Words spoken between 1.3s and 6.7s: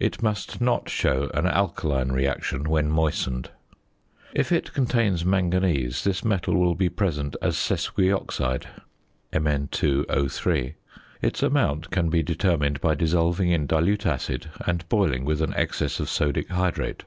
an alkaline reaction when moistened. If it contains manganese this metal